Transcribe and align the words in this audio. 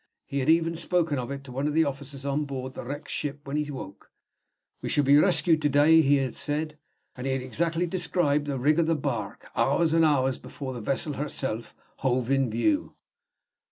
He 0.25 0.39
had 0.39 0.49
even 0.49 0.75
spoken 0.75 1.19
of 1.19 1.29
it 1.29 1.43
to 1.43 1.51
one 1.51 1.67
of 1.67 1.75
the 1.75 1.83
officers 1.83 2.25
on 2.25 2.45
board 2.45 2.73
the 2.73 2.83
wrecked 2.83 3.11
ship 3.11 3.41
when 3.43 3.55
he 3.55 3.69
woke. 3.69 4.09
'We 4.81 4.89
shall 4.89 5.03
be 5.03 5.15
rescued 5.19 5.61
to 5.61 5.69
day,' 5.69 6.01
he 6.01 6.15
had 6.15 6.33
said; 6.33 6.79
and 7.15 7.27
he 7.27 7.33
had 7.33 7.43
exactly 7.43 7.85
described 7.85 8.47
the 8.47 8.57
rig 8.57 8.79
of 8.79 8.87
the 8.87 8.95
bark 8.95 9.49
hours 9.55 9.93
and 9.93 10.03
hours 10.03 10.39
before 10.39 10.73
the 10.73 10.81
vessel 10.81 11.13
herself 11.13 11.75
hove 11.97 12.31
in 12.31 12.49
view. 12.49 12.95